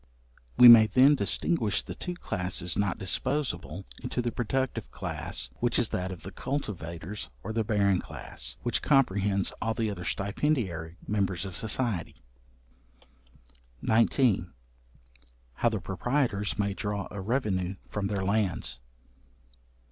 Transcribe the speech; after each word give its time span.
We 0.57 0.67
may 0.67 0.87
then 0.87 1.13
distinguish 1.13 1.83
the 1.83 1.93
two 1.93 2.15
classes 2.15 2.75
not 2.75 2.97
disposable 2.97 3.85
into 4.01 4.19
the 4.19 4.31
productive 4.31 4.89
class, 4.89 5.51
which 5.59 5.77
is 5.77 5.89
that 5.89 6.11
of 6.11 6.23
the 6.23 6.31
cultivators, 6.31 7.29
or 7.43 7.53
the 7.53 7.63
barren 7.63 7.99
class, 8.01 8.57
which 8.63 8.81
comprehends 8.81 9.51
all 9.61 9.75
the 9.75 9.91
other 9.91 10.03
stipendiary 10.03 10.97
members 11.07 11.45
of 11.45 11.55
society. 11.55 12.15
§19. 13.83 14.49
How 15.53 15.69
the 15.69 15.79
proprietors 15.79 16.57
may 16.57 16.73
draw 16.73 17.07
a 17.11 17.21
revenue 17.21 17.75
from 17.87 18.07
their 18.07 18.23
lands. 18.25 18.79